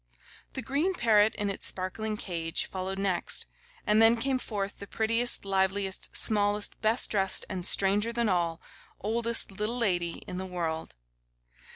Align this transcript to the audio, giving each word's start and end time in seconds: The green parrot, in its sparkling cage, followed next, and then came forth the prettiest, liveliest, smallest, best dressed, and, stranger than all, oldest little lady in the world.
The 0.53 0.63
green 0.63 0.95
parrot, 0.95 1.35
in 1.35 1.51
its 1.51 1.67
sparkling 1.67 2.17
cage, 2.17 2.65
followed 2.65 2.97
next, 2.97 3.45
and 3.85 4.01
then 4.01 4.17
came 4.17 4.39
forth 4.39 4.79
the 4.79 4.87
prettiest, 4.87 5.45
liveliest, 5.45 6.17
smallest, 6.17 6.81
best 6.81 7.11
dressed, 7.11 7.45
and, 7.47 7.63
stranger 7.67 8.11
than 8.11 8.27
all, 8.27 8.59
oldest 8.99 9.51
little 9.51 9.77
lady 9.77 10.23
in 10.27 10.39
the 10.39 10.45
world. 10.47 10.95